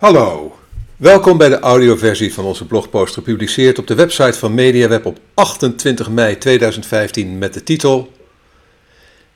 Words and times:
Hallo, 0.00 0.56
welkom 0.96 1.38
bij 1.38 1.48
de 1.48 1.58
audioversie 1.58 2.34
van 2.34 2.44
onze 2.44 2.66
blogpost 2.66 3.14
gepubliceerd 3.14 3.78
op 3.78 3.86
de 3.86 3.94
website 3.94 4.38
van 4.38 4.54
MediaWeb 4.54 5.06
op 5.06 5.18
28 5.34 6.10
mei 6.10 6.38
2015 6.38 7.38
met 7.38 7.54
de 7.54 7.62
titel 7.62 8.12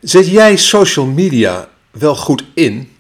Zet 0.01 0.29
jij 0.29 0.57
social 0.57 1.07
media 1.07 1.69
wel 1.91 2.17
goed 2.17 2.45
in? 2.55 2.93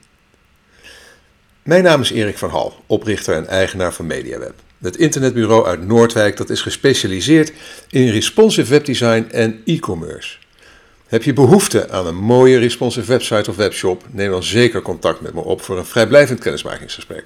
Mijn 1.63 1.83
naam 1.83 2.01
is 2.01 2.11
Erik 2.11 2.39
van 2.39 2.51
Hal, 2.51 2.83
oprichter 2.87 3.35
en 3.35 3.47
eigenaar 3.47 3.93
van 3.93 4.07
MediaWeb. 4.07 4.55
Het 4.81 4.97
internetbureau 4.97 5.67
uit 5.67 5.87
Noordwijk 5.87 6.37
dat 6.37 6.51
is 6.51 6.61
gespecialiseerd 6.61 7.53
in 7.91 8.11
responsive 8.11 8.71
webdesign 8.71 9.27
en 9.31 9.61
e-commerce. 9.65 10.37
Heb 11.07 11.23
je 11.23 11.33
behoefte 11.33 11.91
aan 11.91 12.07
een 12.07 12.17
mooie 12.17 12.59
responsive 12.59 13.07
website 13.07 13.51
of 13.51 13.57
webshop? 13.57 14.05
Neem 14.11 14.31
dan 14.31 14.43
zeker 14.43 14.83
contact 14.83 15.21
met 15.21 15.35
me 15.35 15.41
op 15.41 15.63
voor 15.63 15.79
een 15.79 15.87
vrijblijvend 15.87 16.41
kennismakingsgesprek. 16.41 17.25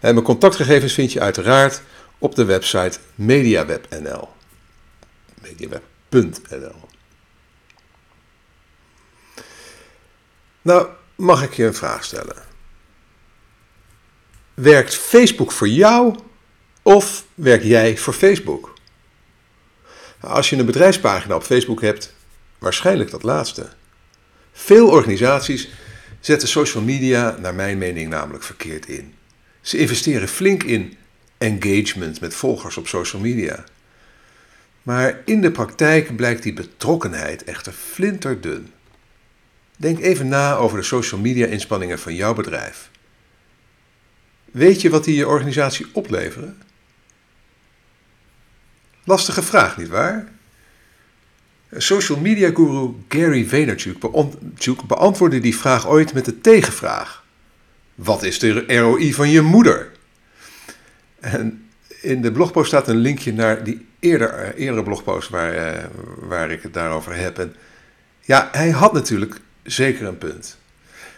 En 0.00 0.14
mijn 0.14 0.26
contactgegevens 0.26 0.92
vind 0.92 1.12
je 1.12 1.20
uiteraard 1.20 1.82
op 2.18 2.34
de 2.34 2.44
website 2.44 2.98
mediaweb.nl. 3.14 4.28
Mediaweb.nl. 5.42 6.88
Nou, 10.62 10.88
mag 11.14 11.42
ik 11.42 11.54
je 11.54 11.64
een 11.64 11.74
vraag 11.74 12.04
stellen? 12.04 12.36
Werkt 14.54 14.94
Facebook 14.94 15.52
voor 15.52 15.68
jou 15.68 16.18
of 16.82 17.24
werk 17.34 17.62
jij 17.62 17.96
voor 17.96 18.12
Facebook? 18.12 18.74
Als 20.20 20.50
je 20.50 20.56
een 20.56 20.66
bedrijfspagina 20.66 21.34
op 21.34 21.42
Facebook 21.42 21.80
hebt, 21.80 22.14
waarschijnlijk 22.60 23.10
dat 23.10 23.22
laatste. 23.22 23.68
Veel 24.52 24.88
organisaties 24.88 25.68
zetten 26.20 26.48
social 26.48 26.82
media, 26.82 27.36
naar 27.40 27.54
mijn 27.54 27.78
mening, 27.78 28.08
namelijk 28.08 28.44
verkeerd 28.44 28.88
in. 28.88 29.14
Ze 29.60 29.78
investeren 29.78 30.28
flink 30.28 30.62
in 30.62 30.96
engagement 31.38 32.20
met 32.20 32.34
volgers 32.34 32.76
op 32.76 32.88
social 32.88 33.22
media. 33.22 33.64
Maar 34.82 35.20
in 35.24 35.40
de 35.40 35.50
praktijk 35.50 36.16
blijkt 36.16 36.42
die 36.42 36.52
betrokkenheid 36.52 37.44
echter 37.44 37.72
flinterdun. 37.72 38.72
Denk 39.76 39.98
even 39.98 40.28
na 40.28 40.54
over 40.54 40.78
de 40.78 40.84
social 40.84 41.20
media 41.20 41.46
inspanningen 41.46 41.98
van 41.98 42.14
jouw 42.14 42.34
bedrijf. 42.34 42.90
Weet 44.44 44.80
je 44.80 44.90
wat 44.90 45.04
die 45.04 45.16
je 45.16 45.28
organisatie 45.28 45.86
opleveren? 45.92 46.62
Lastige 49.04 49.42
vraag, 49.42 49.76
nietwaar? 49.76 50.28
Social 51.76 52.20
media 52.20 52.50
guru 52.54 52.94
Gary 53.08 53.48
Vaynerchuk 53.48 53.98
beantwoordde 54.86 55.40
die 55.40 55.56
vraag 55.56 55.88
ooit 55.88 56.14
met 56.14 56.24
de 56.24 56.40
tegenvraag. 56.40 57.24
Wat 57.94 58.22
is 58.22 58.38
de 58.38 58.64
ROI 58.66 59.14
van 59.14 59.30
je 59.30 59.40
moeder? 59.40 59.90
En 61.20 61.68
in 62.00 62.22
de 62.22 62.32
blogpost 62.32 62.66
staat 62.66 62.88
een 62.88 62.96
linkje 62.96 63.32
naar 63.32 63.64
die 63.64 63.86
eerder, 63.98 64.54
eerdere 64.54 64.82
blogpost 64.82 65.28
waar, 65.28 65.52
eh, 65.52 65.84
waar 66.20 66.50
ik 66.50 66.62
het 66.62 66.74
daarover 66.74 67.16
heb. 67.16 67.48
Ja, 68.20 68.48
hij 68.52 68.70
had 68.70 68.92
natuurlijk 68.92 69.40
zeker 69.62 70.06
een 70.06 70.18
punt. 70.18 70.58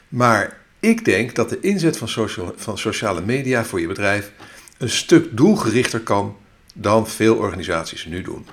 Maar 0.08 0.58
ik 0.80 1.04
denk 1.04 1.34
dat 1.34 1.48
de 1.48 1.60
inzet 1.60 1.96
van, 1.96 2.08
social, 2.08 2.54
van 2.56 2.78
sociale 2.78 3.20
media 3.20 3.64
voor 3.64 3.80
je 3.80 3.86
bedrijf 3.86 4.32
een 4.78 4.90
stuk 4.90 5.36
doelgerichter 5.36 6.00
kan 6.00 6.36
dan 6.74 7.08
veel 7.08 7.36
organisaties 7.36 8.04
nu 8.04 8.22
doen. 8.22 8.46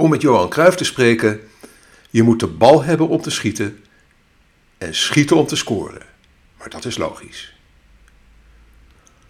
Om 0.00 0.10
met 0.10 0.22
Johan 0.22 0.48
Cruijff 0.48 0.76
te 0.76 0.84
spreken, 0.84 1.40
je 2.10 2.22
moet 2.22 2.40
de 2.40 2.46
bal 2.46 2.82
hebben 2.82 3.08
om 3.08 3.20
te 3.20 3.30
schieten 3.30 3.84
en 4.78 4.94
schieten 4.94 5.36
om 5.36 5.46
te 5.46 5.56
scoren. 5.56 6.02
Maar 6.58 6.68
dat 6.68 6.84
is 6.84 6.96
logisch. 6.96 7.54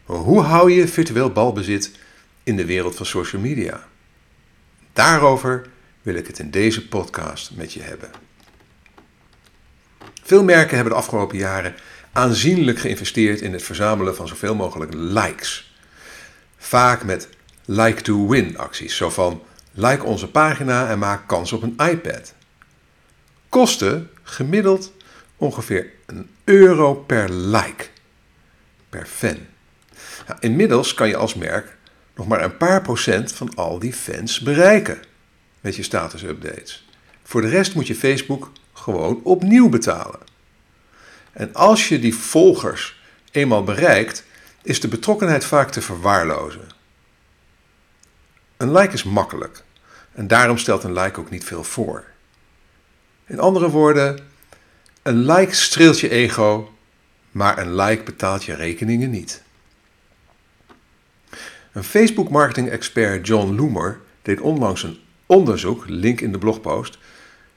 Hoe 0.04 0.40
hou 0.40 0.72
je 0.72 0.88
virtueel 0.88 1.30
balbezit 1.30 1.90
in 2.42 2.56
de 2.56 2.64
wereld 2.64 2.96
van 2.96 3.06
social 3.06 3.42
media? 3.42 3.88
Daarover 4.92 5.66
wil 6.02 6.14
ik 6.14 6.26
het 6.26 6.38
in 6.38 6.50
deze 6.50 6.88
podcast 6.88 7.50
met 7.54 7.72
je 7.72 7.82
hebben. 7.82 8.10
Veel 10.22 10.44
merken 10.44 10.74
hebben 10.74 10.92
de 10.92 10.98
afgelopen 10.98 11.38
jaren 11.38 11.74
aanzienlijk 12.12 12.78
geïnvesteerd 12.78 13.40
in 13.40 13.52
het 13.52 13.62
verzamelen 13.62 14.16
van 14.16 14.28
zoveel 14.28 14.54
mogelijk 14.54 14.92
likes. 14.94 15.74
Vaak 16.56 17.04
met 17.04 17.28
like 17.64 18.02
to 18.02 18.28
win 18.28 18.58
acties, 18.58 18.96
zo 18.96 19.10
van 19.10 19.42
like 19.72 20.04
onze 20.04 20.28
pagina 20.28 20.88
en 20.88 20.98
maak 20.98 21.28
kans 21.28 21.52
op 21.52 21.62
een 21.62 21.76
iPad. 21.90 22.34
Kosten 23.48 24.10
gemiddeld 24.22 24.92
ongeveer 25.36 25.90
een 26.06 26.30
euro 26.44 26.94
per 26.94 27.32
like, 27.32 27.86
per 28.88 29.06
fan. 29.06 29.38
Nou, 30.26 30.40
inmiddels 30.40 30.94
kan 30.94 31.08
je 31.08 31.16
als 31.16 31.34
merk 31.34 31.76
nog 32.14 32.26
maar 32.26 32.44
een 32.44 32.56
paar 32.56 32.82
procent 32.82 33.32
van 33.32 33.54
al 33.54 33.78
die 33.78 33.92
fans 33.92 34.40
bereiken 34.40 34.98
met 35.60 35.76
je 35.76 35.82
status 35.82 36.22
updates. 36.22 36.88
Voor 37.22 37.40
de 37.40 37.48
rest 37.48 37.74
moet 37.74 37.86
je 37.86 37.94
Facebook 37.94 38.52
gewoon 38.72 39.20
opnieuw 39.24 39.68
betalen. 39.68 40.20
En 41.32 41.54
als 41.54 41.88
je 41.88 41.98
die 41.98 42.14
volgers 42.14 43.00
eenmaal 43.30 43.64
bereikt, 43.64 44.24
is 44.62 44.80
de 44.80 44.88
betrokkenheid 44.88 45.44
vaak 45.44 45.70
te 45.70 45.80
verwaarlozen. 45.80 46.68
Een 48.60 48.72
like 48.72 48.92
is 48.92 49.02
makkelijk 49.02 49.62
en 50.12 50.26
daarom 50.26 50.58
stelt 50.58 50.84
een 50.84 50.92
like 50.92 51.20
ook 51.20 51.30
niet 51.30 51.44
veel 51.44 51.64
voor. 51.64 52.04
In 53.26 53.38
andere 53.38 53.70
woorden, 53.70 54.18
een 55.02 55.24
like 55.24 55.54
streelt 55.54 56.00
je 56.00 56.08
ego, 56.08 56.74
maar 57.30 57.58
een 57.58 57.74
like 57.74 58.02
betaalt 58.02 58.44
je 58.44 58.54
rekeningen 58.54 59.10
niet. 59.10 59.42
Een 61.72 61.84
Facebook 61.84 62.30
marketing 62.30 62.68
expert 62.68 63.26
John 63.26 63.54
Loomer 63.54 64.00
deed 64.22 64.40
onlangs 64.40 64.82
een 64.82 64.98
onderzoek, 65.26 65.84
link 65.88 66.20
in 66.20 66.32
de 66.32 66.38
blogpost, 66.38 66.98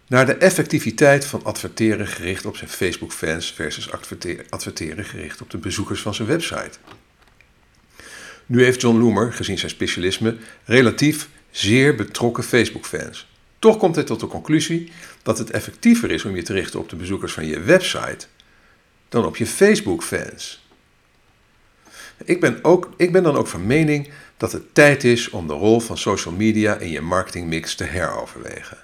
naar 0.08 0.26
de 0.26 0.36
effectiviteit 0.36 1.26
van 1.26 1.44
adverteren 1.44 2.08
gericht 2.08 2.46
op 2.46 2.58
zijn 2.58 2.70
Facebook-fans 2.70 3.54
versus 3.54 3.92
adverteren 4.50 5.06
gericht 5.06 5.42
op 5.42 5.50
de 5.50 5.58
bezoekers 5.58 6.02
van 6.02 6.14
zijn 6.14 6.28
website. 6.28 6.78
Nu 8.46 8.64
heeft 8.64 8.82
John 8.82 8.98
Loomer, 8.98 9.34
gezien 9.34 9.58
zijn 9.58 9.72
specialisme, 9.72 10.38
relatief 10.66 11.30
zeer 11.52 11.96
betrokken 11.96 12.44
Facebook-fans. 12.44 13.32
Toch 13.60 13.78
komt 13.78 13.96
hij 13.96 14.04
tot 14.04 14.20
de 14.20 14.28
conclusie 14.28 14.92
dat 15.22 15.38
het 15.38 15.52
effectiever 15.52 16.12
is 16.12 16.26
om 16.26 16.36
je 16.36 16.42
te 16.42 16.54
richten 16.54 16.80
op 16.80 16.90
de 16.90 16.96
bezoekers 16.96 17.34
van 17.34 17.46
je 17.46 17.60
website 17.60 18.26
dan 19.10 19.26
op 19.26 19.38
je 19.38 19.46
Facebook-fans. 19.46 20.68
Ik 22.26 22.40
ben, 22.40 22.62
ik 22.98 23.12
ben 23.12 23.24
dan 23.24 23.36
ook 23.36 23.48
van 23.48 23.66
mening 23.66 24.10
dat 24.38 24.52
het 24.52 24.74
tijd 24.74 25.04
is 25.04 25.30
om 25.30 25.48
de 25.48 25.54
rol 25.54 25.80
van 25.80 25.98
social 25.98 26.34
media 26.34 26.78
in 26.78 26.90
je 26.90 27.02
marketingmix 27.02 27.76
te 27.76 27.84
heroverwegen. 27.84 28.78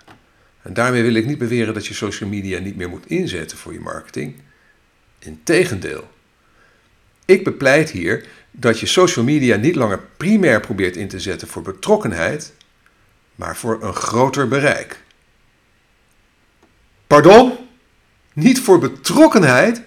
En 0.61 0.73
daarmee 0.73 1.03
wil 1.03 1.13
ik 1.13 1.25
niet 1.25 1.37
beweren 1.37 1.73
dat 1.73 1.87
je 1.87 1.93
social 1.93 2.29
media 2.29 2.59
niet 2.59 2.75
meer 2.75 2.89
moet 2.89 3.07
inzetten 3.07 3.57
voor 3.57 3.73
je 3.73 3.79
marketing. 3.79 4.35
Integendeel. 5.19 6.07
Ik 7.29 7.43
bepleit 7.43 7.89
hier 7.89 8.25
dat 8.51 8.79
je 8.79 8.85
social 8.85 9.25
media 9.25 9.55
niet 9.55 9.75
langer 9.75 9.99
primair 10.17 10.59
probeert 10.59 10.95
in 10.95 11.07
te 11.07 11.19
zetten 11.19 11.47
voor 11.47 11.61
betrokkenheid, 11.61 12.53
maar 13.35 13.57
voor 13.57 13.83
een 13.83 13.93
groter 13.93 14.47
bereik. 14.47 15.01
Pardon? 17.07 17.57
Niet 18.33 18.59
voor 18.59 18.79
betrokkenheid, 18.79 19.81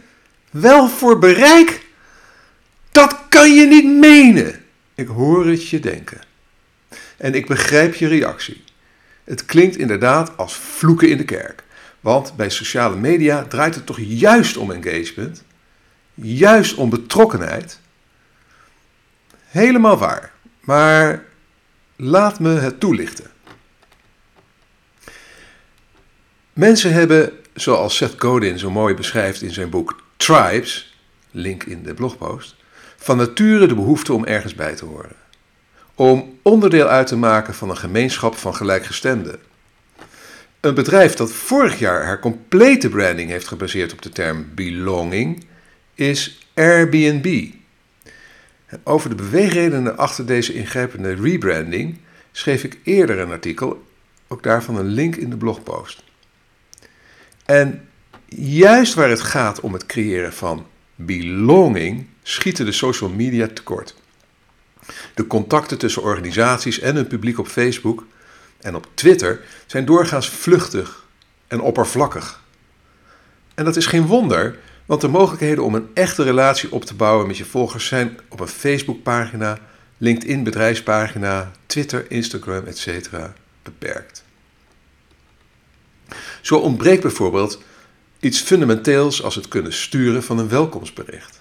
wel 0.51 0.89
voor 0.89 1.19
bereik? 1.19 1.87
Dat 2.91 3.19
kan 3.29 3.55
je 3.55 3.67
niet 3.67 3.87
menen. 3.87 4.65
Ik 4.95 5.07
hoor 5.07 5.47
het 5.47 5.69
je 5.69 5.81
denken. 5.81 6.21
En 7.17 7.35
ik 7.35 7.47
begrijp 7.47 7.95
je 7.95 8.09
reactie. 8.09 8.65
Het 9.25 9.45
klinkt 9.45 9.77
inderdaad 9.77 10.37
als 10.37 10.57
vloeken 10.57 11.09
in 11.09 11.17
de 11.17 11.25
kerk. 11.25 11.63
Want 12.01 12.37
bij 12.37 12.51
sociale 12.51 12.97
media 12.97 13.45
draait 13.45 13.75
het 13.75 13.87
toch 13.87 13.99
juist 14.01 14.57
om 14.57 14.71
engagement, 14.71 15.43
juist 16.23 16.75
om 16.75 16.91
betrokkenheid. 16.91 17.81
Helemaal 19.45 19.99
waar, 19.99 20.33
maar 20.61 21.25
laat 21.97 22.41
me 22.41 22.51
het 22.51 22.81
toelichten. 22.81 23.31
Mensen 26.53 26.93
hebben, 26.93 27.33
zoals 27.55 27.97
Seth 27.97 28.15
Godin 28.19 28.59
zo 28.59 28.71
mooi 28.71 28.95
beschrijft 28.95 29.43
in 29.43 29.53
zijn 29.53 29.71
boek 29.71 30.03
Tribes, 30.17 30.99
link 31.31 31.65
in 31.65 31.83
de 31.83 31.95
blogpost, 31.95 32.57
van 32.97 33.17
nature 33.17 33.67
de 33.67 33.75
behoefte 33.75 34.13
om 34.13 34.25
ergens 34.25 34.55
bij 34.55 34.75
te 34.75 34.85
horen. 34.85 35.17
Om 35.95 36.39
onderdeel 36.43 36.87
uit 36.87 37.07
te 37.07 37.17
maken 37.17 37.55
van 37.55 37.71
een 37.71 37.77
gemeenschap 37.77 38.37
van 38.37 38.55
gelijkgestemden. 38.55 39.41
Een 40.61 40.75
bedrijf 40.75 41.15
dat 41.15 41.33
vorig 41.33 41.79
jaar 41.79 42.05
haar 42.05 42.19
complete 42.19 42.89
branding 42.89 43.31
heeft 43.31 43.49
gebaseerd 43.49 43.93
op 43.93 44.03
de 44.03 44.09
term 44.09 44.49
belonging 44.55 45.45
is 45.95 46.47
Airbnb. 46.55 47.51
Over 48.85 49.09
de 49.09 49.15
beweegredenen 49.15 49.97
achter 49.97 50.27
deze 50.27 50.55
ingrijpende 50.55 51.15
rebranding 51.15 51.99
schreef 52.33 52.65
ik 52.65 52.79
eerder 52.83 53.19
een 53.19 53.31
artikel, 53.31 53.85
ook 54.29 54.43
daarvan 54.43 54.77
een 54.77 54.87
link 54.87 55.17
in 55.17 55.31
de 55.31 55.37
blogpost. 55.37 56.03
En 57.45 57.89
juist 58.37 58.95
waar 58.95 59.09
het 59.09 59.21
gaat 59.21 59.61
om 59.61 59.73
het 59.73 59.87
creëren 59.87 60.33
van 60.33 60.67
belonging, 60.95 62.07
schieten 62.23 62.65
de 62.65 62.73
social 62.73 63.11
media 63.11 63.47
tekort. 63.47 63.95
De 65.15 65.27
contacten 65.27 65.79
tussen 65.79 66.03
organisaties 66.03 66.79
en 66.79 66.95
hun 66.95 67.07
publiek 67.07 67.39
op 67.39 67.47
Facebook 67.47 68.07
en 68.61 68.75
op 68.75 68.89
Twitter 68.95 69.41
zijn 69.67 69.85
doorgaans 69.85 70.29
vluchtig 70.29 71.07
en 71.47 71.61
oppervlakkig. 71.61 72.43
En 73.55 73.65
dat 73.65 73.77
is 73.77 73.87
geen 73.87 74.07
wonder, 74.07 74.59
want 74.87 75.01
de 75.01 75.09
mogelijkheden 75.09 75.65
om 75.65 75.75
een 75.75 75.89
echte 75.95 76.23
relatie 76.23 76.73
op 76.73 76.85
te 76.85 76.95
bouwen 76.95 77.27
met 77.27 77.37
je 77.37 77.45
volgers 77.45 77.87
zijn 77.87 78.19
op 78.29 78.41
een 78.41 78.49
Facebookpagina, 78.49 79.59
LinkedIn 79.99 80.45
bedrijfspagina, 80.45 81.51
Twitter, 81.67 82.11
Instagram, 82.11 82.65
etc. 82.67 83.09
beperkt. 83.63 84.25
Zo 86.41 86.59
ontbreekt 86.59 87.03
bijvoorbeeld 87.03 87.63
iets 88.21 88.41
fundamenteels 88.41 89.23
als 89.23 89.35
het 89.35 89.49
kunnen 89.49 89.73
sturen 89.73 90.23
van 90.23 90.39
een 90.39 90.49
welkomstbericht. 90.49 91.41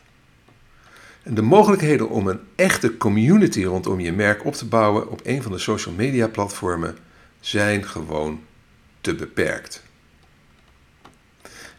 En 1.24 1.34
de 1.34 1.42
mogelijkheden 1.42 2.10
om 2.10 2.28
een 2.28 2.40
echte 2.56 2.98
community 2.98 3.64
rondom 3.64 4.00
je 4.00 4.12
merk 4.12 4.46
op 4.46 4.54
te 4.54 4.66
bouwen 4.66 5.10
op 5.10 5.22
een 5.24 5.42
van 5.42 5.52
de 5.52 5.58
social 5.58 5.94
media 5.96 6.28
platformen 6.28 6.98
zijn 7.40 7.86
gewoon 7.86 8.42
te 9.02 9.16
beperkt. 9.16 9.84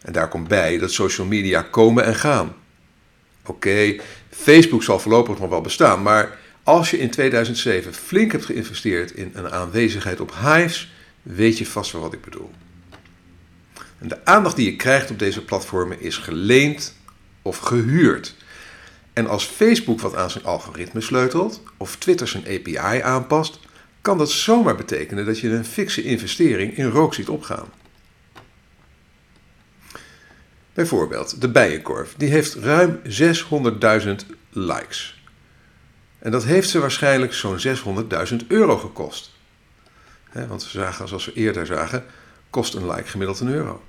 En 0.03 0.13
daar 0.13 0.27
komt 0.27 0.47
bij 0.47 0.77
dat 0.77 0.91
social 0.91 1.27
media 1.27 1.61
komen 1.61 2.05
en 2.05 2.15
gaan. 2.15 2.55
Oké, 3.45 3.95
Facebook 4.29 4.83
zal 4.83 4.99
voorlopig 4.99 5.39
nog 5.39 5.49
wel 5.49 5.61
bestaan, 5.61 6.01
maar 6.01 6.37
als 6.63 6.91
je 6.91 6.99
in 6.99 7.09
2007 7.09 7.93
flink 7.93 8.31
hebt 8.31 8.45
geïnvesteerd 8.45 9.11
in 9.11 9.31
een 9.33 9.51
aanwezigheid 9.51 10.19
op 10.19 10.33
Hives, 10.41 10.93
weet 11.21 11.57
je 11.57 11.65
vast 11.65 11.91
wel 11.91 12.01
wat 12.01 12.13
ik 12.13 12.21
bedoel. 12.21 12.51
En 13.97 14.07
de 14.07 14.25
aandacht 14.25 14.55
die 14.55 14.71
je 14.71 14.75
krijgt 14.75 15.11
op 15.11 15.19
deze 15.19 15.43
platformen 15.43 16.01
is 16.01 16.17
geleend 16.17 16.95
of 17.41 17.57
gehuurd. 17.57 18.35
En 19.13 19.27
als 19.27 19.45
Facebook 19.45 19.99
wat 19.99 20.15
aan 20.15 20.29
zijn 20.29 20.43
algoritme 20.43 21.01
sleutelt 21.01 21.61
of 21.77 21.95
Twitter 21.95 22.27
zijn 22.27 22.43
API 22.43 23.01
aanpast, 23.01 23.59
kan 24.01 24.17
dat 24.17 24.31
zomaar 24.31 24.75
betekenen 24.75 25.25
dat 25.25 25.39
je 25.39 25.49
een 25.49 25.65
fikse 25.65 26.03
investering 26.03 26.77
in 26.77 26.89
rook 26.89 27.13
ziet 27.13 27.29
opgaan. 27.29 27.65
Bijvoorbeeld 30.73 31.41
de 31.41 31.49
Bijenkorf, 31.49 32.13
die 32.17 32.29
heeft 32.29 32.53
ruim 32.53 32.99
600.000 33.03 34.15
likes. 34.49 35.21
En 36.19 36.31
dat 36.31 36.43
heeft 36.43 36.69
ze 36.69 36.79
waarschijnlijk 36.79 37.33
zo'n 37.33 37.59
600.000 38.31 38.47
euro 38.47 38.77
gekost. 38.77 39.31
want 40.47 40.63
we 40.63 40.69
zagen, 40.69 41.07
zoals 41.07 41.25
we 41.25 41.33
eerder 41.33 41.65
zagen, 41.65 42.05
kost 42.49 42.73
een 42.73 42.89
like 42.89 43.07
gemiddeld 43.07 43.39
een 43.39 43.47
euro. 43.47 43.81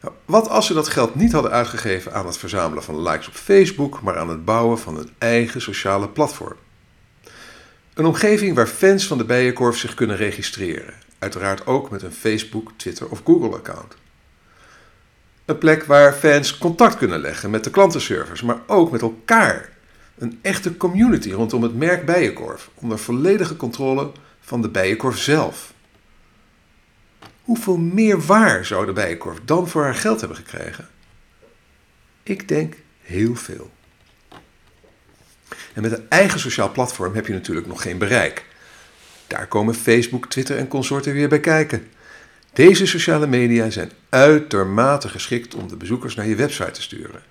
Nou, 0.00 0.14
wat 0.24 0.48
als 0.48 0.66
ze 0.66 0.74
dat 0.74 0.88
geld 0.88 1.14
niet 1.14 1.32
hadden 1.32 1.50
uitgegeven 1.50 2.14
aan 2.14 2.26
het 2.26 2.38
verzamelen 2.38 2.82
van 2.82 3.02
likes 3.02 3.28
op 3.28 3.34
Facebook, 3.34 4.02
maar 4.02 4.18
aan 4.18 4.28
het 4.28 4.44
bouwen 4.44 4.78
van 4.78 4.98
een 4.98 5.10
eigen 5.18 5.60
sociale 5.60 6.08
platform? 6.08 6.56
Een 7.94 8.06
omgeving 8.06 8.54
waar 8.54 8.66
fans 8.66 9.06
van 9.06 9.18
de 9.18 9.24
Bijenkorf 9.24 9.78
zich 9.78 9.94
kunnen 9.94 10.16
registreren, 10.16 10.94
uiteraard 11.18 11.66
ook 11.66 11.90
met 11.90 12.02
een 12.02 12.12
Facebook, 12.12 12.70
Twitter 12.76 13.08
of 13.08 13.20
Google-account. 13.24 13.94
Een 15.50 15.58
plek 15.58 15.84
waar 15.84 16.12
fans 16.12 16.58
contact 16.58 16.96
kunnen 16.96 17.20
leggen 17.20 17.50
met 17.50 17.64
de 17.64 17.70
klantenservice, 17.70 18.44
maar 18.44 18.60
ook 18.66 18.90
met 18.90 19.02
elkaar. 19.02 19.68
Een 20.18 20.38
echte 20.42 20.76
community 20.76 21.30
rondom 21.30 21.62
het 21.62 21.74
merk 21.74 22.06
Bijenkorf, 22.06 22.70
onder 22.74 22.98
volledige 22.98 23.56
controle 23.56 24.12
van 24.40 24.62
de 24.62 24.68
Bijenkorf 24.68 25.18
zelf. 25.18 25.72
Hoeveel 27.42 27.76
meer 27.76 28.20
waar 28.20 28.64
zou 28.64 28.86
de 28.86 28.92
Bijenkorf 28.92 29.38
dan 29.44 29.68
voor 29.68 29.82
haar 29.82 29.94
geld 29.94 30.20
hebben 30.20 30.38
gekregen? 30.38 30.88
Ik 32.22 32.48
denk 32.48 32.74
heel 33.00 33.34
veel. 33.34 33.70
En 35.72 35.82
met 35.82 35.92
een 35.92 36.06
eigen 36.08 36.40
sociaal 36.40 36.72
platform 36.72 37.14
heb 37.14 37.26
je 37.26 37.32
natuurlijk 37.32 37.66
nog 37.66 37.82
geen 37.82 37.98
bereik. 37.98 38.44
Daar 39.26 39.46
komen 39.46 39.74
Facebook, 39.74 40.26
Twitter 40.26 40.56
en 40.56 40.68
consorten 40.68 41.12
weer 41.12 41.28
bij 41.28 41.40
kijken. 41.40 41.86
Deze 42.52 42.86
sociale 42.86 43.26
media 43.26 43.70
zijn 43.70 43.90
uitermate 44.08 45.08
geschikt 45.08 45.54
om 45.54 45.68
de 45.68 45.76
bezoekers 45.76 46.14
naar 46.14 46.26
je 46.26 46.34
website 46.34 46.70
te 46.70 46.82
sturen. 46.82 47.22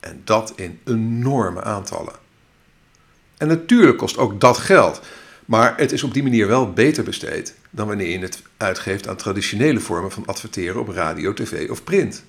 En 0.00 0.20
dat 0.24 0.52
in 0.56 0.80
enorme 0.84 1.62
aantallen. 1.62 2.14
En 3.36 3.48
natuurlijk 3.48 3.98
kost 3.98 4.18
ook 4.18 4.40
dat 4.40 4.58
geld. 4.58 5.00
Maar 5.44 5.76
het 5.76 5.92
is 5.92 6.02
op 6.02 6.14
die 6.14 6.22
manier 6.22 6.46
wel 6.46 6.72
beter 6.72 7.04
besteed 7.04 7.54
dan 7.70 7.86
wanneer 7.86 8.08
je 8.08 8.18
het 8.18 8.42
uitgeeft 8.56 9.08
aan 9.08 9.16
traditionele 9.16 9.80
vormen 9.80 10.12
van 10.12 10.26
adverteren 10.26 10.80
op 10.80 10.88
radio, 10.88 11.34
tv 11.34 11.70
of 11.70 11.84
print. 11.84 12.24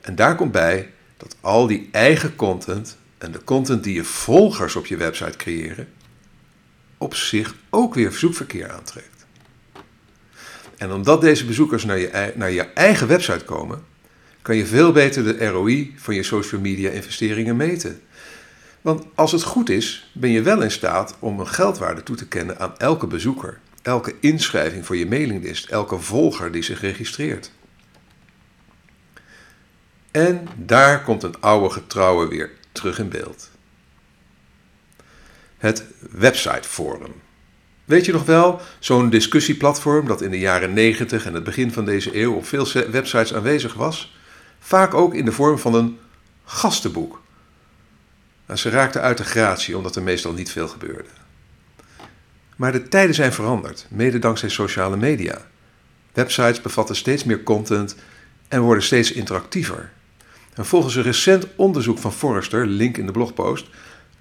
En 0.00 0.14
daar 0.14 0.34
komt 0.36 0.52
bij 0.52 0.92
dat 1.16 1.36
al 1.40 1.66
die 1.66 1.88
eigen 1.92 2.36
content 2.36 2.96
en 3.18 3.32
de 3.32 3.44
content 3.44 3.84
die 3.84 3.94
je 3.94 4.04
volgers 4.04 4.76
op 4.76 4.86
je 4.86 4.96
website 4.96 5.36
creëren, 5.36 5.88
op 6.98 7.14
zich 7.14 7.54
ook 7.70 7.94
weer 7.94 8.10
verzoekverkeer 8.10 8.70
aantrekt. 8.70 9.19
En 10.80 10.92
omdat 10.92 11.20
deze 11.20 11.44
bezoekers 11.44 11.84
naar 11.84 11.98
je, 11.98 12.32
naar 12.34 12.50
je 12.50 12.62
eigen 12.62 13.08
website 13.08 13.44
komen, 13.44 13.84
kan 14.42 14.56
je 14.56 14.66
veel 14.66 14.92
beter 14.92 15.24
de 15.24 15.46
ROI 15.46 15.94
van 15.96 16.14
je 16.14 16.22
social 16.22 16.60
media 16.60 16.90
investeringen 16.90 17.56
meten. 17.56 18.02
Want 18.80 19.04
als 19.14 19.32
het 19.32 19.42
goed 19.42 19.68
is, 19.68 20.10
ben 20.12 20.30
je 20.30 20.42
wel 20.42 20.62
in 20.62 20.70
staat 20.70 21.16
om 21.18 21.40
een 21.40 21.48
geldwaarde 21.48 22.02
toe 22.02 22.16
te 22.16 22.28
kennen 22.28 22.58
aan 22.58 22.78
elke 22.78 23.06
bezoeker, 23.06 23.60
elke 23.82 24.14
inschrijving 24.20 24.86
voor 24.86 24.96
je 24.96 25.06
mailinglist, 25.06 25.68
elke 25.68 25.98
volger 25.98 26.52
die 26.52 26.62
zich 26.62 26.80
registreert. 26.80 27.52
En 30.10 30.48
daar 30.56 31.02
komt 31.02 31.22
een 31.22 31.40
oude 31.40 31.70
getrouwe 31.70 32.28
weer 32.28 32.50
terug 32.72 32.98
in 32.98 33.08
beeld. 33.08 33.50
Het 35.58 35.84
websiteforum. 36.10 37.12
Weet 37.90 38.04
je 38.04 38.12
nog 38.12 38.24
wel, 38.24 38.60
zo'n 38.78 39.10
discussieplatform 39.10 40.06
dat 40.06 40.22
in 40.22 40.30
de 40.30 40.38
jaren 40.38 40.72
90 40.72 41.26
en 41.26 41.34
het 41.34 41.44
begin 41.44 41.72
van 41.72 41.84
deze 41.84 42.20
eeuw 42.20 42.34
op 42.34 42.46
veel 42.46 42.66
websites 42.90 43.34
aanwezig 43.34 43.74
was? 43.74 44.16
Vaak 44.58 44.94
ook 44.94 45.14
in 45.14 45.24
de 45.24 45.32
vorm 45.32 45.58
van 45.58 45.74
een 45.74 45.98
gastenboek. 46.44 47.20
Nou, 48.46 48.58
ze 48.58 48.70
raakten 48.70 49.00
uit 49.00 49.16
de 49.16 49.24
gratie 49.24 49.76
omdat 49.76 49.96
er 49.96 50.02
meestal 50.02 50.32
niet 50.32 50.50
veel 50.50 50.68
gebeurde. 50.68 51.08
Maar 52.56 52.72
de 52.72 52.88
tijden 52.88 53.14
zijn 53.14 53.32
veranderd, 53.32 53.86
mede 53.88 54.18
dankzij 54.18 54.48
sociale 54.48 54.96
media. 54.96 55.46
Websites 56.12 56.60
bevatten 56.60 56.96
steeds 56.96 57.24
meer 57.24 57.42
content 57.42 57.96
en 58.48 58.60
worden 58.60 58.84
steeds 58.84 59.12
interactiever. 59.12 59.92
En 60.54 60.66
volgens 60.66 60.94
een 60.94 61.02
recent 61.02 61.46
onderzoek 61.56 61.98
van 61.98 62.12
Forrester, 62.12 62.66
link 62.66 62.96
in 62.96 63.06
de 63.06 63.12
blogpost, 63.12 63.68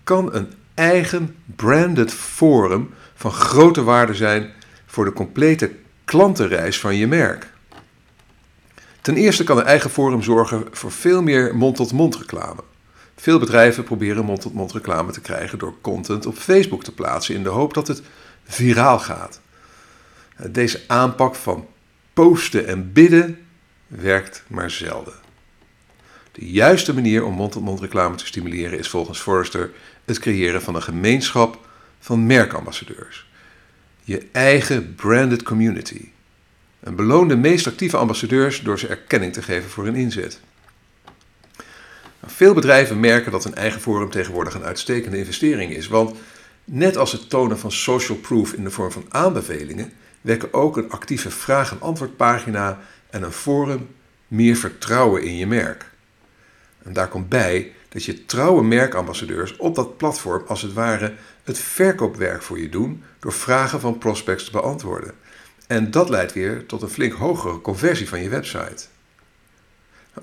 kan 0.04 0.34
een 0.34 0.54
eigen 0.74 1.36
branded 1.56 2.14
forum 2.14 2.94
van 3.20 3.32
grote 3.32 3.84
waarde 3.84 4.14
zijn 4.14 4.52
voor 4.86 5.06
de 5.06 5.14
complete 5.14 5.72
klantenreis 6.06 6.80
van 6.80 6.96
je 6.96 7.08
merk. 7.08 7.52
Ten 9.02 9.16
eerste 9.16 9.44
kan 9.44 9.58
een 9.58 9.66
eigen 9.66 9.90
forum 9.90 10.22
zorgen 10.22 10.68
voor 10.72 10.92
veel 10.92 11.22
meer 11.22 11.56
mond-tot-mond 11.56 12.16
reclame. 12.16 12.64
Veel 13.16 13.40
bedrijven 13.40 13.84
proberen 13.84 14.26
mond-tot-mond 14.26 14.72
reclame 14.72 15.12
te 15.12 15.22
krijgen 15.22 15.60
door 15.60 15.74
content 15.82 16.26
op 16.26 16.36
Facebook 16.36 16.84
te 16.84 16.94
plaatsen 16.94 17.36
in 17.36 17.44
de 17.44 17.50
hoop 17.50 17.74
dat 17.74 17.88
het 17.88 18.02
viraal 18.44 19.00
gaat. 19.00 19.42
Deze 20.50 20.82
aanpak 20.88 21.36
van 21.36 21.68
posten 22.14 22.68
en 22.68 22.94
bidden 22.94 23.48
werkt 23.88 24.44
maar 24.48 24.72
zelden. 24.72 25.14
De 26.32 26.52
juiste 26.52 26.94
manier 26.94 27.24
om 27.24 27.34
mond-tot-mond 27.34 27.80
reclame 27.80 28.16
te 28.16 28.26
stimuleren 28.26 28.80
is 28.80 28.90
volgens 28.90 29.20
Forrester 29.20 29.72
het 30.06 30.20
creëren 30.20 30.62
van 30.62 30.76
een 30.76 30.84
gemeenschap 30.84 31.68
van 32.00 32.26
merkambassadeurs. 32.26 33.28
Je 34.04 34.28
eigen 34.32 34.96
branded 34.96 35.44
community. 35.44 36.10
En 36.80 36.96
beloon 36.96 37.28
de 37.28 37.36
meest 37.36 37.68
actieve 37.68 37.98
ambassadeurs 37.98 38.62
door 38.62 38.80
ze 38.80 38.88
erkenning 38.88 39.34
te 39.34 39.42
geven 39.42 39.70
voor 39.70 39.84
hun 39.84 39.96
inzet. 39.96 40.40
Veel 42.26 42.54
bedrijven 42.54 43.00
merken 43.00 43.32
dat 43.32 43.46
een 43.46 43.56
eigen 43.56 43.82
forum 43.82 44.10
tegenwoordig 44.10 44.54
een 44.54 44.64
uitstekende 44.64 45.18
investering 45.18 45.74
is, 45.74 45.88
want 45.88 46.18
net 46.64 46.98
als 46.98 47.12
het 47.12 47.30
tonen 47.30 47.60
van 47.60 47.72
social 47.72 48.18
proof 48.18 48.54
in 48.54 48.64
de 48.64 48.72
vorm 48.72 48.92
van 48.92 49.06
aanbevelingen, 49.10 49.92
wekken 50.22 50.54
ook 50.54 50.78
een 50.78 50.92
actieve 50.92 51.32
vraag- 51.32 51.72
en 51.72 51.82
antwoordpagina 51.82 52.80
en 53.10 53.24
een 53.24 53.32
forum 53.32 53.88
meer 54.28 54.56
vertrouwen 54.56 55.24
in 55.24 55.38
je 55.38 55.48
merk. 55.48 55.92
En 56.84 56.94
daar 56.94 57.08
komt 57.08 57.30
bij 57.30 57.74
dat 57.90 58.04
je 58.04 58.26
trouwe 58.26 58.64
merkambassadeurs 58.64 59.56
op 59.58 59.76
dat 59.76 59.98
platform 59.98 60.44
als 60.48 60.62
het 60.62 60.74
ware 60.74 61.14
het 61.50 61.60
verkoopwerk 61.60 62.42
voor 62.42 62.60
je 62.60 62.70
doen 62.70 63.04
door 63.20 63.34
vragen 63.34 63.80
van 63.80 63.98
prospects 63.98 64.44
te 64.44 64.52
beantwoorden. 64.52 65.14
En 65.68 65.92
dat 65.92 66.10
leidt 66.10 66.34
weer 66.34 66.66
tot 66.66 66.82
een 66.82 66.90
flink 66.90 67.14
hogere 67.14 67.62
conversie 67.62 68.10
van 68.10 68.22
je 68.22 68.30
website. 68.30 68.86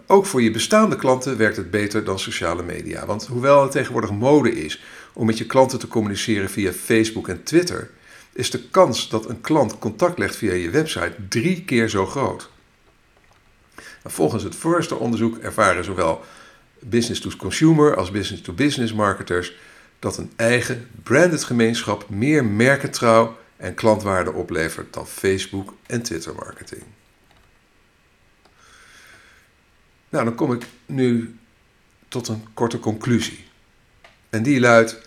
Ook 0.07 0.27
voor 0.27 0.43
je 0.43 0.51
bestaande 0.51 0.97
klanten 0.97 1.37
werkt 1.37 1.57
het 1.57 1.71
beter 1.71 2.05
dan 2.05 2.19
sociale 2.19 2.63
media. 2.63 3.07
Want 3.07 3.27
hoewel 3.27 3.63
het 3.63 3.71
tegenwoordig 3.71 4.11
mode 4.11 4.65
is 4.65 4.83
om 5.13 5.27
met 5.27 5.39
je 5.39 5.47
klanten 5.47 5.79
te 5.79 5.89
communiceren 5.89 6.51
via 6.51 6.73
Facebook 6.73 7.29
en 7.29 7.43
Twitter, 7.43 7.91
is 8.33 8.51
de 8.51 8.69
kans 8.69 9.09
dat 9.09 9.29
een 9.29 9.41
klant 9.41 9.79
contact 9.79 10.19
legt 10.19 10.37
via 10.37 10.53
je 10.53 10.71
website 10.71 11.15
drie 11.29 11.65
keer 11.65 11.89
zo 11.89 12.07
groot. 12.07 12.51
Volgens 14.05 14.43
het 14.43 14.55
Forrester-onderzoek 14.55 15.39
ervaren 15.39 15.85
zowel 15.85 16.25
business-to-consumer 16.79 17.97
als 17.97 18.11
business-to-business 18.11 18.93
marketers 18.93 19.57
dat 19.99 20.17
een 20.17 20.33
eigen 20.37 20.89
branded 21.03 21.45
gemeenschap 21.45 22.09
meer 22.09 22.45
merkentrouw 22.45 23.37
en 23.57 23.75
klantwaarde 23.75 24.33
oplevert 24.33 24.93
dan 24.93 25.07
Facebook 25.07 25.75
en 25.87 26.03
Twitter 26.03 26.35
marketing. 26.35 26.83
Nou, 30.09 30.25
dan 30.25 30.35
kom 30.35 30.53
ik 30.53 30.67
nu 30.87 31.39
tot 32.09 32.29
een 32.29 32.45
korte 32.55 32.79
conclusie. 32.79 33.45
En 34.31 34.43
die 34.43 34.61
luidt: 34.61 35.01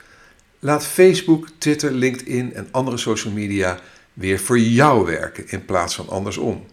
laat 0.60 0.86
Facebook, 0.86 1.48
Twitter, 1.58 1.92
LinkedIn 1.92 2.54
en 2.54 2.68
andere 2.72 2.98
social 2.98 3.34
media 3.34 3.80
weer 4.14 4.40
voor 4.40 4.60
jou 4.60 5.06
werken 5.06 5.50
in 5.50 5.66
plaats 5.66 5.96
van 5.96 6.10
andersom. 6.10 6.66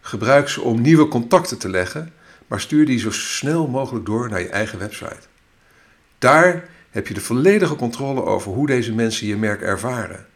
Gebruik 0.00 0.48
ze 0.48 0.60
om 0.60 0.80
nieuwe 0.80 1.08
contacten 1.08 1.58
te 1.58 1.68
leggen, 1.68 2.12
maar 2.46 2.60
stuur 2.60 2.86
die 2.86 2.98
zo 2.98 3.10
snel 3.10 3.66
mogelijk 3.66 4.06
door 4.06 4.28
naar 4.28 4.40
je 4.40 4.48
eigen 4.48 4.78
website. 4.78 5.20
Daar 6.18 6.68
heb 6.92 7.06
je 7.06 7.14
de 7.14 7.20
volledige 7.20 7.76
controle 7.76 8.22
over 8.22 8.52
hoe 8.52 8.66
deze 8.66 8.94
mensen 8.94 9.26
je 9.26 9.36
merk 9.36 9.60
ervaren. 9.60 10.26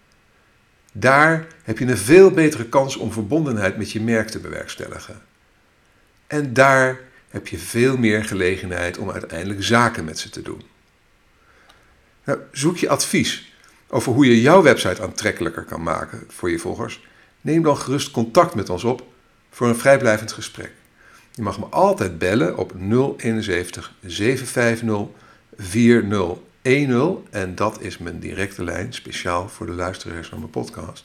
Daar 0.92 1.46
heb 1.62 1.78
je 1.78 1.86
een 1.86 1.96
veel 1.96 2.30
betere 2.30 2.64
kans 2.64 2.96
om 2.96 3.12
verbondenheid 3.12 3.76
met 3.76 3.92
je 3.92 4.00
merk 4.00 4.28
te 4.28 4.38
bewerkstelligen. 4.38 5.22
En 6.26 6.52
daar 6.52 6.98
heb 7.28 7.48
je 7.48 7.58
veel 7.58 7.96
meer 7.96 8.24
gelegenheid 8.24 8.98
om 8.98 9.10
uiteindelijk 9.10 9.62
zaken 9.62 10.04
met 10.04 10.18
ze 10.18 10.30
te 10.30 10.42
doen. 10.42 10.62
Nou, 12.24 12.38
zoek 12.52 12.76
je 12.76 12.88
advies 12.88 13.52
over 13.88 14.12
hoe 14.12 14.26
je 14.26 14.40
jouw 14.40 14.62
website 14.62 15.02
aantrekkelijker 15.02 15.62
kan 15.62 15.82
maken 15.82 16.24
voor 16.28 16.50
je 16.50 16.58
volgers? 16.58 17.06
Neem 17.40 17.62
dan 17.62 17.76
gerust 17.76 18.10
contact 18.10 18.54
met 18.54 18.70
ons 18.70 18.84
op 18.84 19.06
voor 19.50 19.68
een 19.68 19.76
vrijblijvend 19.76 20.32
gesprek. 20.32 20.72
Je 21.30 21.42
mag 21.42 21.58
me 21.58 21.64
altijd 21.64 22.18
bellen 22.18 22.56
op 22.56 22.72
071 23.16 23.94
750 24.00 25.24
4010 25.56 26.44
en 27.30 27.54
dat 27.54 27.80
is 27.80 27.98
mijn 27.98 28.18
directe 28.18 28.64
lijn, 28.64 28.92
speciaal 28.92 29.48
voor 29.48 29.66
de 29.66 29.72
luisteraars 29.72 30.28
van 30.28 30.38
mijn 30.38 30.50
podcast. 30.50 31.04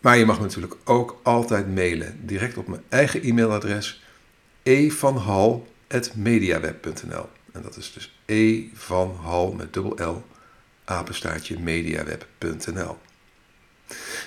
Maar 0.00 0.18
je 0.18 0.24
mag 0.24 0.40
natuurlijk 0.40 0.74
ook 0.84 1.20
altijd 1.22 1.74
mailen, 1.74 2.26
direct 2.26 2.56
op 2.56 2.68
mijn 2.68 2.82
eigen 2.88 3.22
e-mailadres 3.22 4.02
evanhal.mediaweb.nl. 4.62 7.28
En 7.52 7.62
dat 7.62 7.76
is 7.76 7.92
dus 7.92 8.18
e 8.24 8.62
van 8.74 9.18
hal 9.22 9.52
met 9.52 9.72
dubbel 9.72 10.12
L, 10.12 10.24
apenstaartje 10.84 11.58
mediaweb.nl. 11.58 12.96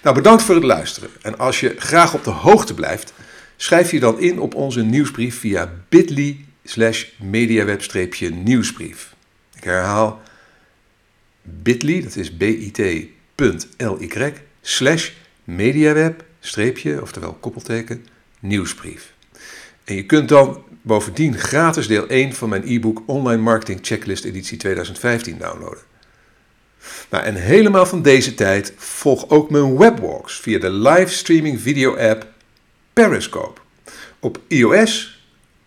Nou, 0.04 0.16
bedankt 0.16 0.44
voor 0.44 0.56
het 0.56 0.63
luisteren. 0.63 1.10
En 1.22 1.38
als 1.38 1.60
je 1.60 1.75
graag 1.77 2.13
op 2.13 2.24
de 2.24 2.30
hoogte 2.30 2.74
blijft, 2.74 3.13
schrijf 3.56 3.92
je 3.92 4.00
dan 4.00 4.20
in 4.20 4.39
op 4.39 4.56
onze 4.56 4.84
nieuwsbrief 4.84 5.39
via 5.39 5.74
bit.ly 5.89 6.47
slash 6.69 7.05
mediaweb-nieuwsbrief. 7.17 9.15
Ik 9.55 9.63
herhaal 9.63 10.21
bit.ly, 11.41 12.01
dat 12.01 12.15
is 12.15 12.38
bit.ly 12.38 13.13
slash 14.62 15.12
mediaweb, 15.43 16.24
oftewel 17.01 17.33
koppelteken, 17.33 18.05
nieuwsbrief. 18.39 19.13
En 19.83 19.95
je 19.95 20.05
kunt 20.05 20.29
dan 20.29 20.63
bovendien 20.81 21.38
gratis 21.38 21.88
deel 21.88 22.07
1 22.07 22.33
van 22.33 22.50
mijn 22.50 22.63
e-book 22.65 23.01
Online 23.05 23.41
Marketing 23.41 23.79
Checklist 23.81 24.24
editie 24.24 24.57
2015 24.57 25.38
downloaden. 25.38 25.83
Nou, 27.09 27.24
en 27.24 27.36
helemaal 27.36 27.86
van 27.86 28.01
deze 28.01 28.33
tijd 28.33 28.74
volg 28.75 29.29
ook 29.29 29.50
mijn 29.50 29.77
webwalks 29.77 30.39
via 30.39 30.59
de 30.59 30.71
livestreaming 30.71 31.62
video 31.62 31.97
app 31.97 32.27
Periscope 32.93 33.62
op 34.19 34.39
iOS 34.47 35.21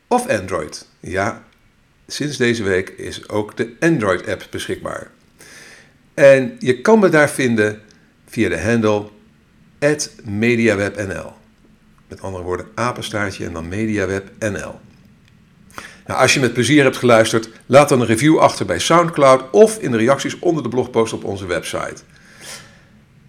of 0.09 0.29
Android. 0.29 0.89
Ja, 1.01 1.45
sinds 2.07 2.37
deze 2.37 2.63
week 2.63 2.89
is 2.89 3.29
ook 3.29 3.57
de 3.57 3.77
Android 3.81 4.29
app 4.29 4.47
beschikbaar. 4.51 5.11
En 6.15 6.57
je 6.59 6.81
kan 6.81 6.99
me 6.99 7.09
daar 7.09 7.31
vinden 7.31 7.81
via 8.27 8.49
de 8.49 8.61
handle 8.61 9.09
@mediawebnl. 10.25 11.33
Met 12.09 12.23
andere 12.23 12.45
woorden, 12.45 12.67
apenstaartje 12.75 13.45
en 13.45 13.53
dan 13.53 13.69
MediaWebNL. 13.69 14.81
Nou, 16.07 16.21
als 16.21 16.35
je 16.35 16.41
met 16.41 16.53
plezier 16.53 16.83
hebt 16.83 16.97
geluisterd, 16.97 17.51
laat 17.67 17.89
dan 17.89 18.01
een 18.01 18.07
review 18.07 18.39
achter 18.39 18.67
bij 18.67 18.79
SoundCloud 18.79 19.51
of 19.51 19.79
in 19.79 19.91
de 19.91 19.97
reacties 19.97 20.39
onder 20.39 20.63
de 20.63 20.69
blogpost 20.69 21.13
op 21.13 21.25
onze 21.25 21.47
website. 21.47 22.03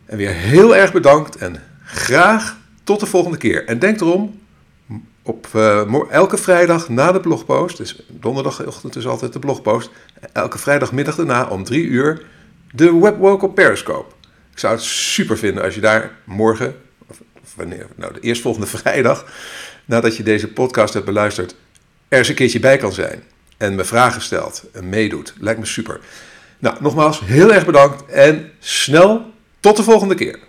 En 0.05 0.17
weer 0.17 0.33
heel 0.33 0.75
erg 0.75 0.91
bedankt 0.91 1.35
en 1.35 1.63
graag 1.83 2.57
tot 2.83 2.99
de 2.99 3.05
volgende 3.05 3.37
keer. 3.37 3.65
En 3.65 3.79
denk 3.79 4.01
erom, 4.01 4.40
op 5.23 5.47
uh, 5.55 6.11
elke 6.11 6.37
vrijdag 6.37 6.89
na 6.89 7.11
de 7.11 7.19
blogpost, 7.19 7.77
dus 7.77 8.03
donderdagochtend 8.07 8.95
is 8.95 9.07
altijd 9.07 9.33
de 9.33 9.39
blogpost, 9.39 9.89
elke 10.33 10.57
vrijdagmiddag 10.57 11.15
daarna 11.15 11.47
om 11.47 11.63
drie 11.63 11.83
uur 11.83 12.25
de 12.71 12.99
webwalk 12.99 13.41
op 13.41 13.55
Periscope. 13.55 14.13
Ik 14.51 14.59
zou 14.59 14.73
het 14.73 14.83
super 14.83 15.37
vinden 15.37 15.63
als 15.63 15.75
je 15.75 15.81
daar 15.81 16.11
morgen 16.23 16.75
wanneer, 17.55 17.87
nou, 17.95 18.13
de 18.13 18.19
eerstvolgende 18.19 18.67
vrijdag, 18.77 19.25
nadat 19.85 20.17
je 20.17 20.23
deze 20.23 20.47
podcast 20.47 20.93
hebt 20.93 21.05
beluisterd, 21.05 21.55
er 22.07 22.17
eens 22.17 22.27
een 22.27 22.35
keertje 22.35 22.59
bij 22.59 22.77
kan 22.77 22.93
zijn. 22.93 23.23
En 23.57 23.75
me 23.75 23.83
vragen 23.83 24.21
stelt 24.21 24.63
en 24.73 24.89
meedoet. 24.89 25.33
Lijkt 25.39 25.59
me 25.59 25.65
super. 25.65 25.99
Nou, 26.59 26.75
nogmaals, 26.79 27.19
heel 27.19 27.53
erg 27.53 27.65
bedankt 27.65 28.05
en 28.05 28.51
snel 28.59 29.31
tot 29.59 29.77
de 29.77 29.83
volgende 29.83 30.15
keer. 30.15 30.39